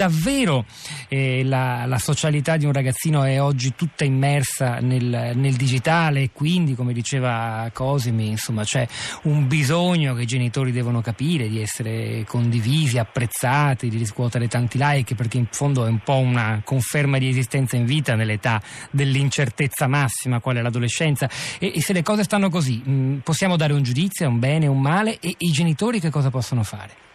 Davvero 0.00 0.64
eh, 1.08 1.44
la, 1.44 1.84
la, 1.84 1.98
socialità 1.98 2.56
di 2.56 2.64
un 2.64 2.72
ragazzino 2.72 3.22
è 3.22 3.38
oggi 3.38 3.74
tutta 3.74 4.06
immersa 4.06 4.78
nel, 4.80 5.32
nel, 5.34 5.56
digitale 5.56 6.22
e 6.22 6.30
quindi, 6.32 6.74
come 6.74 6.94
diceva 6.94 7.68
Cosimi, 7.70 8.28
insomma, 8.28 8.64
c'è 8.64 8.88
un 9.24 9.46
bisogno 9.46 10.14
che 10.14 10.22
i 10.22 10.26
genitori 10.26 10.72
devono 10.72 11.02
capire 11.02 11.50
di 11.50 11.60
essere 11.60 12.24
condivisi, 12.26 12.96
apprezzati, 12.96 13.90
di 13.90 13.98
riscuotere 13.98 14.48
tanti 14.48 14.78
like, 14.80 15.14
perché 15.14 15.36
in 15.36 15.48
fondo 15.50 15.84
è 15.84 15.90
un 15.90 16.00
po' 16.02 16.16
una 16.16 16.62
conferma 16.64 17.18
di 17.18 17.28
esistenza 17.28 17.76
in 17.76 17.84
vita 17.84 18.14
nell'età 18.14 18.58
dell'incertezza 18.90 19.86
massima, 19.86 20.40
qual 20.40 20.56
è 20.56 20.62
l'adolescenza. 20.62 21.28
E, 21.58 21.72
e 21.74 21.82
se 21.82 21.92
le 21.92 22.02
cose 22.02 22.22
stanno 22.22 22.48
così, 22.48 22.78
mh, 22.78 23.18
possiamo 23.22 23.56
dare 23.56 23.74
un 23.74 23.82
giudizio, 23.82 24.26
un 24.26 24.38
bene, 24.38 24.66
un 24.66 24.80
male 24.80 25.18
e 25.20 25.34
i 25.36 25.50
genitori 25.50 26.00
che 26.00 26.08
cosa 26.08 26.30
possono 26.30 26.62
fare? 26.62 27.08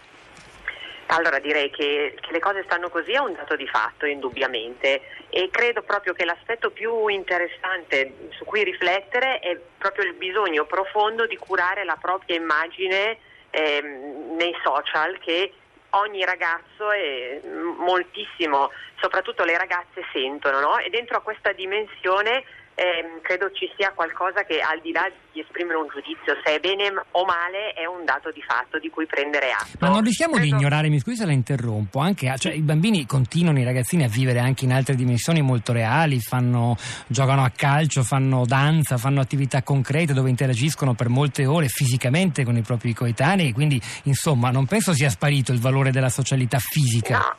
Allora 1.07 1.37
direi 1.39 1.69
che, 1.69 2.15
che, 2.19 2.31
le 2.31 2.39
cose 2.39 2.63
stanno 2.63 2.89
così 2.89 3.11
è 3.11 3.19
un 3.19 3.33
dato 3.33 3.55
di 3.55 3.67
fatto, 3.67 4.07
indubbiamente, 4.07 5.01
e 5.29 5.49
credo 5.51 5.83
proprio 5.83 6.13
che 6.13 6.25
l'aspetto 6.25 6.71
più 6.71 7.07
interessante 7.07 8.29
su 8.31 8.43
cui 8.43 8.63
riflettere 8.63 9.39
è 9.39 9.59
proprio 9.77 10.05
il 10.05 10.13
bisogno 10.13 10.65
profondo 10.65 11.27
di 11.27 11.37
curare 11.37 11.83
la 11.83 11.97
propria 12.01 12.35
immagine 12.35 13.19
ehm, 13.51 14.35
nei 14.35 14.55
social 14.63 15.19
che 15.19 15.53
ogni 15.91 16.25
ragazzo 16.25 16.91
e 16.91 17.39
moltissimo, 17.77 18.71
soprattutto 18.99 19.43
le 19.43 19.57
ragazze 19.57 20.03
sentono, 20.11 20.59
no? 20.59 20.77
e 20.79 20.89
dentro 20.89 21.17
a 21.17 21.21
questa 21.21 21.51
dimensione 21.51 22.43
eh, 22.75 23.21
credo 23.21 23.49
ci 23.51 23.71
sia 23.77 23.91
qualcosa 23.95 24.43
che 24.43 24.59
al 24.59 24.81
di 24.81 24.91
là 24.91 25.09
di 25.31 25.39
esprimere 25.39 25.77
un 25.77 25.87
giudizio 25.87 26.35
se 26.43 26.55
è 26.55 26.59
bene 26.59 26.91
o 27.11 27.23
male 27.23 27.71
è 27.71 27.85
un 27.85 28.03
dato 28.03 28.31
di 28.31 28.41
fatto 28.41 28.79
di 28.79 28.89
cui 28.89 29.05
prendere 29.05 29.51
atto. 29.51 29.77
Ma 29.79 29.89
non 29.89 30.03
rischiamo 30.03 30.33
credo... 30.33 30.49
di 30.49 30.55
ignorare, 30.55 30.89
mi 30.89 30.99
scusi 30.99 31.17
se 31.17 31.25
la 31.25 31.31
interrompo, 31.31 31.99
anche, 31.99 32.33
cioè, 32.37 32.51
i 32.51 32.61
bambini 32.61 33.05
continuano, 33.05 33.59
i 33.59 33.63
ragazzini 33.63 34.03
a 34.03 34.09
vivere 34.09 34.39
anche 34.39 34.65
in 34.65 34.73
altre 34.73 34.95
dimensioni 34.95 35.41
molto 35.41 35.71
reali, 35.71 36.19
fanno, 36.19 36.75
giocano 37.07 37.43
a 37.43 37.51
calcio, 37.55 38.03
fanno 38.03 38.45
danza, 38.45 38.97
fanno 38.97 39.21
attività 39.21 39.63
concrete 39.63 40.13
dove 40.13 40.29
interagiscono 40.29 40.93
per 40.93 41.07
molte 41.07 41.45
ore 41.45 41.67
fisicamente 41.67 42.43
con 42.43 42.57
i 42.57 42.61
propri 42.61 42.93
coetanei, 42.93 43.53
quindi 43.53 43.81
insomma 44.03 44.51
non 44.51 44.65
penso 44.65 44.93
sia 44.93 45.09
sparito 45.09 45.53
il 45.53 45.59
valore 45.61 45.91
della 45.91 46.09
socialità 46.09 46.59
fisica. 46.59 47.17
No. 47.17 47.35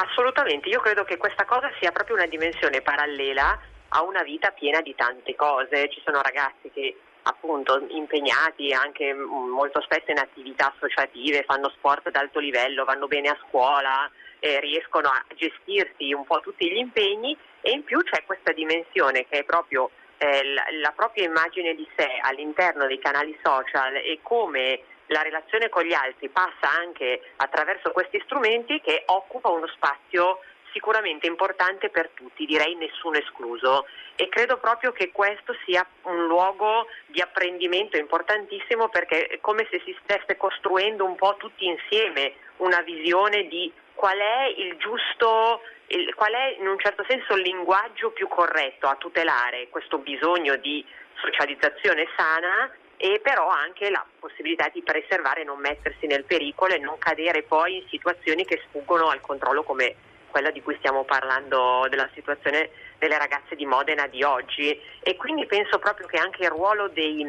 Assolutamente, 0.00 0.68
io 0.68 0.80
credo 0.80 1.02
che 1.02 1.16
questa 1.16 1.44
cosa 1.44 1.68
sia 1.80 1.90
proprio 1.90 2.14
una 2.14 2.26
dimensione 2.26 2.80
parallela 2.80 3.58
ha 3.88 4.02
una 4.02 4.22
vita 4.22 4.50
piena 4.50 4.80
di 4.80 4.94
tante 4.94 5.34
cose, 5.34 5.88
ci 5.90 6.00
sono 6.04 6.20
ragazzi 6.20 6.70
che 6.70 6.96
appunto 7.22 7.84
impegnati 7.88 8.72
anche 8.72 9.12
molto 9.12 9.80
spesso 9.82 10.10
in 10.10 10.18
attività 10.18 10.72
associative, 10.74 11.44
fanno 11.46 11.68
sport 11.70 12.06
ad 12.06 12.16
alto 12.16 12.38
livello, 12.38 12.84
vanno 12.84 13.06
bene 13.06 13.28
a 13.28 13.38
scuola, 13.46 14.10
eh, 14.40 14.60
riescono 14.60 15.08
a 15.08 15.24
gestirsi 15.34 16.12
un 16.12 16.24
po' 16.24 16.40
tutti 16.40 16.70
gli 16.70 16.76
impegni. 16.76 17.36
E 17.60 17.72
in 17.72 17.84
più 17.84 18.02
c'è 18.02 18.24
questa 18.24 18.52
dimensione 18.52 19.26
che 19.28 19.40
è 19.40 19.44
proprio 19.44 19.90
eh, 20.18 20.44
la, 20.52 20.64
la 20.80 20.92
propria 20.94 21.24
immagine 21.24 21.74
di 21.74 21.86
sé 21.96 22.08
all'interno 22.22 22.86
dei 22.86 22.98
canali 22.98 23.38
social 23.42 23.96
e 23.96 24.20
come 24.22 24.80
la 25.06 25.22
relazione 25.22 25.68
con 25.68 25.84
gli 25.84 25.94
altri 25.94 26.28
passa 26.28 26.70
anche 26.78 27.32
attraverso 27.36 27.92
questi 27.92 28.20
strumenti 28.24 28.80
che 28.80 29.02
occupa 29.06 29.48
uno 29.48 29.66
spazio 29.68 30.40
sicuramente 30.78 31.26
importante 31.26 31.88
per 31.90 32.10
tutti, 32.14 32.46
direi 32.46 32.76
nessuno 32.76 33.18
escluso. 33.18 33.86
E 34.14 34.28
credo 34.28 34.58
proprio 34.58 34.92
che 34.92 35.10
questo 35.10 35.54
sia 35.64 35.84
un 36.02 36.26
luogo 36.26 36.86
di 37.06 37.20
apprendimento 37.20 37.96
importantissimo 37.96 38.88
perché 38.88 39.26
è 39.26 39.40
come 39.40 39.66
se 39.70 39.82
si 39.84 39.96
stesse 40.02 40.36
costruendo 40.36 41.04
un 41.04 41.16
po' 41.16 41.34
tutti 41.36 41.66
insieme 41.66 42.34
una 42.58 42.80
visione 42.82 43.48
di 43.48 43.72
qual 43.94 44.18
è 44.18 44.54
il 44.56 44.76
giusto, 44.76 45.62
il, 45.88 46.14
qual 46.14 46.32
è 46.32 46.56
in 46.58 46.68
un 46.68 46.78
certo 46.78 47.04
senso 47.08 47.34
il 47.34 47.42
linguaggio 47.42 48.10
più 48.10 48.28
corretto 48.28 48.86
a 48.86 48.94
tutelare 48.94 49.68
questo 49.68 49.98
bisogno 49.98 50.56
di 50.56 50.84
socializzazione 51.20 52.06
sana 52.16 52.70
e 52.96 53.20
però 53.20 53.48
anche 53.48 53.90
la 53.90 54.04
possibilità 54.18 54.68
di 54.72 54.82
preservare 54.82 55.42
e 55.42 55.44
non 55.44 55.58
mettersi 55.58 56.06
nel 56.06 56.24
pericolo 56.24 56.74
e 56.74 56.78
non 56.78 56.98
cadere 56.98 57.42
poi 57.42 57.76
in 57.76 57.88
situazioni 57.88 58.44
che 58.44 58.62
sfuggono 58.66 59.08
al 59.08 59.20
controllo 59.20 59.62
come 59.62 59.94
quella 60.30 60.50
di 60.50 60.62
cui 60.62 60.76
stiamo 60.78 61.04
parlando 61.04 61.86
della 61.88 62.08
situazione 62.14 62.70
delle 62.98 63.18
ragazze 63.18 63.56
di 63.56 63.66
Modena 63.66 64.06
di 64.06 64.22
oggi. 64.22 64.78
E 65.00 65.16
quindi 65.16 65.46
penso 65.46 65.78
proprio 65.78 66.06
che 66.06 66.18
anche 66.18 66.44
il 66.44 66.50
ruolo 66.50 66.88
dei, 66.88 67.26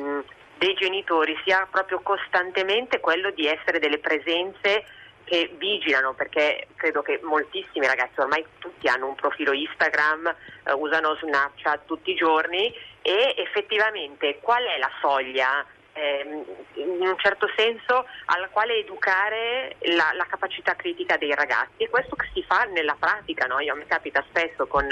dei 0.58 0.74
genitori 0.76 1.38
sia 1.44 1.68
proprio 1.70 2.00
costantemente 2.02 3.00
quello 3.00 3.32
di 3.32 3.48
essere 3.48 3.80
delle 3.80 4.00
presenze 4.00 4.86
che 5.30 5.54
vigilano 5.58 6.14
perché 6.14 6.68
credo 6.76 7.04
che 7.04 7.20
moltissimi 7.22 7.86
ragazzi 7.86 8.20
ormai 8.20 8.44
tutti 8.58 8.88
hanno 8.88 9.08
un 9.08 9.16
profilo 9.16 9.54
Instagram, 9.54 10.28
eh, 10.64 10.74
usano 10.74 11.16
Snapchat 11.22 11.86
tutti 11.86 12.12
i 12.12 12.16
giorni 12.16 12.74
e 13.04 13.36
effettivamente 13.38 14.40
qual 14.42 14.64
è 14.64 14.80
la 14.80 14.90
soglia 15.00 15.64
ehm, 15.94 16.46
in 16.76 17.08
un 17.08 17.18
certo 17.18 17.50
senso 17.56 18.06
alla 18.26 18.48
quale 18.50 18.78
educare 18.78 19.76
la, 19.96 20.12
la, 20.14 20.26
capacità 20.30 20.76
critica 20.76 21.18
dei 21.18 21.34
ragazzi 21.34 21.84
e 21.84 21.90
questo 21.90 22.16
si 22.34 22.44
fa 22.44 22.64
nella 22.66 22.96
pratica, 22.98 23.46
no? 23.46 23.60
Io, 23.60 23.76
mi 23.76 23.86
capita 23.86 24.24
spesso 24.30 24.68
con 24.68 24.88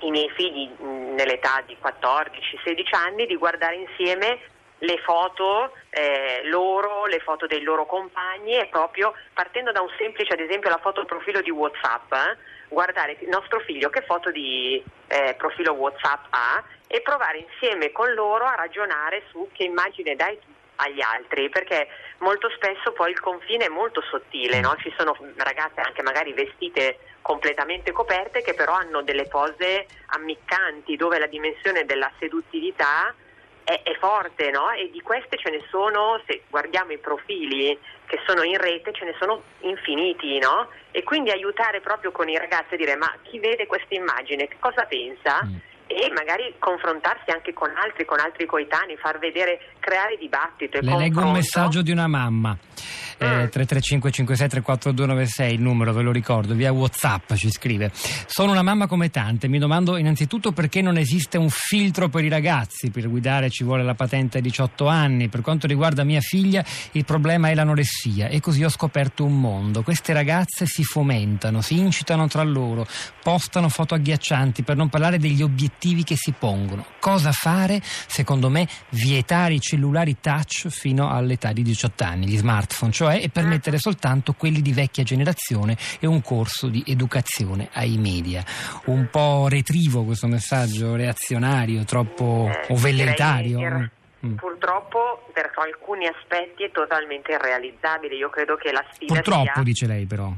i 0.00 0.10
miei 0.10 0.30
figli 0.30 0.68
nell'età 0.78 1.62
di 1.66 1.76
14-16 1.80 2.94
anni 2.94 3.26
di 3.26 3.36
guardare 3.36 3.76
insieme 3.76 4.40
le 4.82 4.98
foto 4.98 5.72
eh, 5.90 6.42
loro, 6.44 7.06
le 7.06 7.20
foto 7.20 7.46
dei 7.46 7.62
loro 7.62 7.86
compagni 7.86 8.56
e 8.56 8.66
proprio 8.66 9.14
partendo 9.32 9.70
da 9.70 9.80
un 9.80 9.90
semplice, 9.96 10.32
ad 10.32 10.40
esempio 10.40 10.70
la 10.70 10.78
foto 10.78 11.04
profilo 11.04 11.40
di 11.40 11.50
Whatsapp, 11.50 12.12
eh, 12.12 12.36
guardare 12.68 13.16
il 13.20 13.28
nostro 13.28 13.60
figlio 13.60 13.90
che 13.90 14.02
foto 14.02 14.30
di 14.30 14.82
eh, 15.06 15.34
profilo 15.36 15.72
Whatsapp 15.72 16.24
ha 16.30 16.64
e 16.88 17.00
provare 17.00 17.38
insieme 17.38 17.92
con 17.92 18.12
loro 18.12 18.44
a 18.44 18.54
ragionare 18.54 19.22
su 19.30 19.48
che 19.52 19.64
immagine 19.64 20.16
dai 20.16 20.38
tu 20.38 20.48
agli 20.76 21.00
altri, 21.00 21.48
perché 21.48 21.86
molto 22.18 22.50
spesso 22.50 22.92
poi 22.92 23.12
il 23.12 23.20
confine 23.20 23.66
è 23.66 23.68
molto 23.68 24.02
sottile, 24.02 24.58
no? 24.60 24.74
ci 24.78 24.92
sono 24.96 25.16
ragazze 25.36 25.80
anche 25.80 26.02
magari 26.02 26.32
vestite 26.32 26.98
completamente 27.20 27.92
coperte 27.92 28.42
che 28.42 28.54
però 28.54 28.72
hanno 28.72 29.02
delle 29.02 29.26
pose 29.26 29.86
ammiccanti 30.06 30.96
dove 30.96 31.20
la 31.20 31.26
dimensione 31.26 31.84
della 31.84 32.10
seduttività 32.18 33.14
è, 33.64 33.82
è 33.82 33.96
forte 33.98 34.50
no? 34.50 34.70
e 34.70 34.90
di 34.90 35.00
queste 35.00 35.36
ce 35.36 35.50
ne 35.50 35.62
sono, 35.70 36.20
se 36.26 36.42
guardiamo 36.48 36.92
i 36.92 36.98
profili 36.98 37.78
che 38.06 38.20
sono 38.26 38.42
in 38.42 38.58
rete, 38.58 38.92
ce 38.92 39.04
ne 39.04 39.14
sono 39.18 39.42
infiniti 39.60 40.38
no? 40.38 40.68
e 40.90 41.02
quindi 41.02 41.30
aiutare 41.30 41.80
proprio 41.80 42.12
con 42.12 42.28
i 42.28 42.36
ragazzi 42.36 42.74
a 42.74 42.76
dire 42.76 42.96
ma 42.96 43.12
chi 43.22 43.38
vede 43.38 43.66
questa 43.66 43.94
immagine 43.94 44.48
che 44.48 44.56
cosa 44.58 44.84
pensa? 44.84 45.40
Mm 45.44 45.70
e 45.94 46.10
magari 46.12 46.54
confrontarsi 46.58 47.30
anche 47.30 47.52
con 47.52 47.70
altri, 47.76 48.04
con 48.04 48.18
altri 48.18 48.46
coetanei, 48.46 48.96
far 48.96 49.18
vedere, 49.18 49.60
creare 49.78 50.16
dibattito. 50.18 50.78
Le 50.78 50.88
confronto. 50.88 50.98
leggo 50.98 51.20
un 51.26 51.32
messaggio 51.32 51.82
di 51.82 51.90
una 51.90 52.06
mamma. 52.06 52.56
Eh, 53.18 53.48
335 53.48 54.10
56 54.10 54.48
34296 54.48 55.54
il 55.54 55.60
numero 55.60 55.92
ve 55.92 56.02
lo 56.02 56.10
ricordo 56.10 56.54
via 56.54 56.72
whatsapp 56.72 57.34
ci 57.34 57.52
scrive 57.52 57.92
sono 57.92 58.50
una 58.50 58.62
mamma 58.62 58.88
come 58.88 59.10
tante 59.10 59.46
mi 59.46 59.60
domando 59.60 59.96
innanzitutto 59.96 60.50
perché 60.50 60.82
non 60.82 60.96
esiste 60.96 61.38
un 61.38 61.48
filtro 61.48 62.08
per 62.08 62.24
i 62.24 62.28
ragazzi 62.28 62.90
per 62.90 63.08
guidare 63.08 63.48
ci 63.48 63.62
vuole 63.62 63.84
la 63.84 63.94
patente 63.94 64.38
a 64.38 64.40
18 64.40 64.88
anni 64.88 65.28
per 65.28 65.40
quanto 65.40 65.68
riguarda 65.68 66.02
mia 66.02 66.20
figlia 66.20 66.64
il 66.92 67.04
problema 67.04 67.48
è 67.48 67.54
l'anoressia 67.54 68.26
e 68.26 68.40
così 68.40 68.64
ho 68.64 68.70
scoperto 68.70 69.24
un 69.24 69.38
mondo 69.38 69.82
queste 69.82 70.12
ragazze 70.12 70.66
si 70.66 70.82
fomentano 70.82 71.60
si 71.60 71.78
incitano 71.78 72.26
tra 72.26 72.42
loro 72.42 72.84
postano 73.22 73.68
foto 73.68 73.94
agghiaccianti 73.94 74.64
per 74.64 74.74
non 74.74 74.88
parlare 74.88 75.18
degli 75.18 75.42
obiettivi 75.42 75.81
che 76.04 76.14
si 76.16 76.32
pongono 76.38 76.86
cosa 77.00 77.32
fare 77.32 77.80
secondo 77.82 78.48
me 78.48 78.68
vietare 78.90 79.54
i 79.54 79.60
cellulari 79.60 80.18
touch 80.20 80.68
fino 80.68 81.10
all'età 81.10 81.52
di 81.52 81.62
18 81.62 82.04
anni 82.04 82.26
gli 82.26 82.36
smartphone 82.36 82.92
cioè 82.92 83.20
e 83.20 83.28
permettere 83.30 83.78
soltanto 83.78 84.32
quelli 84.34 84.62
di 84.62 84.72
vecchia 84.72 85.02
generazione 85.02 85.76
e 85.98 86.06
un 86.06 86.22
corso 86.22 86.68
di 86.68 86.84
educazione 86.86 87.68
ai 87.72 87.98
media. 87.98 88.44
Un 88.86 89.08
po' 89.10 89.48
retrivo 89.48 90.04
questo 90.04 90.28
messaggio 90.28 90.94
reazionario, 90.94 91.84
troppo 91.84 92.48
eh, 92.48 92.72
o 92.72 92.76
velleitario. 92.76 93.58
Ir- 93.58 93.90
mm. 94.26 94.34
Purtroppo 94.34 95.28
per 95.32 95.50
alcuni 95.54 96.06
aspetti 96.06 96.64
è 96.64 96.70
totalmente 96.70 97.32
irrealizzabile. 97.32 98.14
Io 98.14 98.30
credo 98.30 98.56
che 98.56 98.70
la 98.70 98.84
sfida 98.92 99.14
Purtroppo 99.14 99.52
sia... 99.54 99.62
dice 99.62 99.86
lei 99.86 100.06
però. 100.06 100.32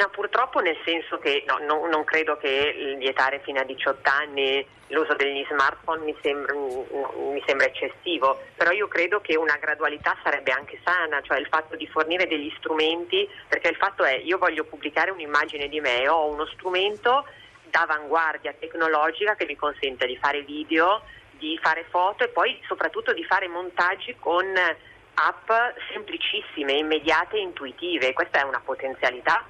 No, 0.00 0.08
purtroppo 0.08 0.60
nel 0.60 0.78
senso 0.82 1.18
che 1.18 1.44
no, 1.46 1.58
no, 1.58 1.86
non 1.86 2.04
credo 2.04 2.38
che 2.38 2.96
vietare 2.98 3.40
fino 3.40 3.60
a 3.60 3.64
18 3.64 4.00
anni 4.08 4.66
l'uso 4.86 5.14
degli 5.14 5.44
smartphone 5.50 6.04
mi 6.04 6.16
sembra, 6.22 6.54
mi 6.54 7.42
sembra, 7.44 7.66
eccessivo, 7.66 8.40
però 8.56 8.70
io 8.70 8.88
credo 8.88 9.20
che 9.20 9.36
una 9.36 9.58
gradualità 9.60 10.16
sarebbe 10.24 10.52
anche 10.52 10.80
sana, 10.82 11.20
cioè 11.20 11.38
il 11.38 11.48
fatto 11.48 11.76
di 11.76 11.86
fornire 11.86 12.26
degli 12.26 12.50
strumenti, 12.56 13.28
perché 13.46 13.68
il 13.68 13.76
fatto 13.76 14.02
è 14.02 14.14
io 14.14 14.38
voglio 14.38 14.64
pubblicare 14.64 15.10
un'immagine 15.10 15.68
di 15.68 15.80
me, 15.80 16.08
ho 16.08 16.30
uno 16.30 16.46
strumento 16.46 17.26
d'avanguardia 17.64 18.54
tecnologica 18.58 19.34
che 19.34 19.44
mi 19.44 19.54
consente 19.54 20.06
di 20.06 20.16
fare 20.16 20.40
video, 20.44 21.02
di 21.32 21.58
fare 21.62 21.84
foto 21.90 22.24
e 22.24 22.28
poi 22.28 22.58
soprattutto 22.66 23.12
di 23.12 23.24
fare 23.24 23.48
montaggi 23.48 24.16
con 24.18 24.46
app 25.12 25.50
semplicissime, 25.92 26.72
immediate 26.72 27.36
e 27.36 27.40
intuitive, 27.40 28.14
questa 28.14 28.40
è 28.40 28.44
una 28.44 28.62
potenzialità 28.64 29.44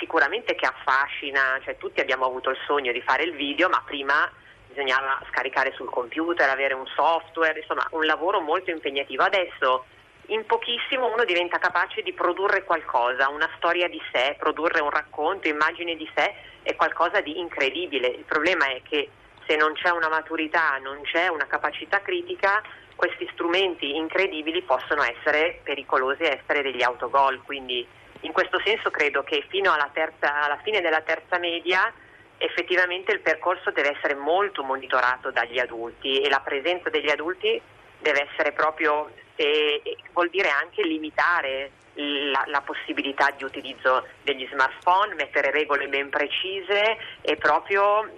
sicuramente 0.00 0.56
che 0.56 0.66
affascina, 0.66 1.60
cioè 1.62 1.76
tutti 1.76 2.00
abbiamo 2.00 2.24
avuto 2.24 2.50
il 2.50 2.58
sogno 2.66 2.90
di 2.90 3.02
fare 3.02 3.22
il 3.22 3.34
video, 3.34 3.68
ma 3.68 3.80
prima 3.84 4.28
bisognava 4.66 5.20
scaricare 5.28 5.72
sul 5.74 5.90
computer, 5.90 6.48
avere 6.48 6.74
un 6.74 6.86
software, 6.86 7.60
insomma 7.60 7.86
un 7.90 8.04
lavoro 8.04 8.40
molto 8.40 8.70
impegnativo. 8.70 9.22
Adesso 9.22 9.84
in 10.26 10.46
pochissimo 10.46 11.12
uno 11.12 11.24
diventa 11.24 11.58
capace 11.58 12.02
di 12.02 12.12
produrre 12.12 12.64
qualcosa, 12.64 13.28
una 13.28 13.50
storia 13.56 13.88
di 13.88 14.00
sé, 14.12 14.36
produrre 14.38 14.80
un 14.80 14.90
racconto, 14.90 15.48
immagini 15.48 15.96
di 15.96 16.08
sé, 16.14 16.34
è 16.62 16.74
qualcosa 16.74 17.20
di 17.20 17.38
incredibile. 17.38 18.08
Il 18.08 18.24
problema 18.24 18.66
è 18.66 18.80
che 18.88 19.10
se 19.46 19.56
non 19.56 19.72
c'è 19.74 19.90
una 19.90 20.08
maturità, 20.08 20.78
non 20.78 21.00
c'è 21.02 21.28
una 21.28 21.46
capacità 21.46 22.00
critica, 22.00 22.62
questi 22.94 23.28
strumenti 23.32 23.96
incredibili 23.96 24.62
possono 24.62 25.02
essere 25.02 25.60
pericolosi 25.64 26.22
e 26.22 26.40
essere 26.40 26.62
degli 26.62 26.82
autogol. 26.82 27.42
Quindi 27.42 27.84
in 28.20 28.32
questo 28.32 28.60
senso 28.64 28.90
credo 28.90 29.22
che 29.22 29.44
fino 29.48 29.72
alla, 29.72 29.90
terza, 29.92 30.42
alla 30.42 30.58
fine 30.62 30.80
della 30.80 31.00
terza 31.00 31.38
media 31.38 31.92
effettivamente 32.36 33.12
il 33.12 33.20
percorso 33.20 33.70
deve 33.70 33.96
essere 33.96 34.14
molto 34.14 34.62
monitorato 34.62 35.30
dagli 35.30 35.58
adulti 35.58 36.20
e 36.20 36.28
la 36.28 36.40
presenza 36.40 36.88
degli 36.88 37.10
adulti 37.10 37.60
deve 37.98 38.28
essere 38.30 38.52
proprio, 38.52 39.10
e, 39.36 39.80
e 39.84 39.96
vuol 40.12 40.30
dire 40.30 40.48
anche 40.48 40.82
limitare 40.82 41.70
la, 41.94 42.44
la, 42.46 42.62
possibilità 42.62 43.30
di 43.36 43.44
utilizzo 43.44 44.06
degli 44.22 44.48
smartphone, 44.50 45.14
mettere 45.14 45.50
regole 45.50 45.88
ben 45.88 46.08
precise 46.08 46.96
e 47.20 47.36
proprio 47.36 48.08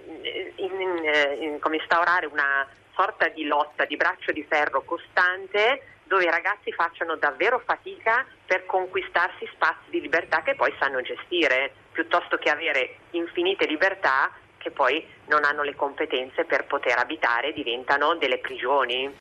in, 0.55 0.79
in, 0.79 1.41
in, 1.41 1.59
come 1.59 1.77
instaurare 1.77 2.25
una 2.27 2.65
sorta 2.95 3.27
di 3.27 3.45
lotta 3.45 3.83
di 3.85 3.97
braccio 3.97 4.31
di 4.31 4.45
ferro 4.47 4.83
costante 4.83 5.92
dove 6.05 6.23
i 6.23 6.29
ragazzi 6.29 6.71
facciano 6.71 7.15
davvero 7.15 7.59
fatica 7.65 8.25
per 8.45 8.65
conquistarsi 8.65 9.49
spazi 9.53 9.89
di 9.89 10.01
libertà 10.01 10.41
che 10.41 10.55
poi 10.55 10.73
sanno 10.79 11.01
gestire, 11.01 11.73
piuttosto 11.91 12.37
che 12.37 12.49
avere 12.49 12.97
infinite 13.11 13.65
libertà 13.65 14.31
che 14.57 14.71
poi 14.71 15.05
non 15.27 15.43
hanno 15.43 15.61
le 15.61 15.75
competenze 15.75 16.45
per 16.45 16.65
poter 16.65 16.97
abitare 16.97 17.49
e 17.49 17.53
diventano 17.53 18.15
delle 18.15 18.37
prigioni. 18.37 19.11